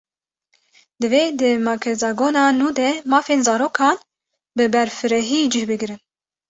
[1.01, 3.97] Divê di makezagona nû de mafên zarokan,
[4.57, 6.01] bi berfirehî cih bigirin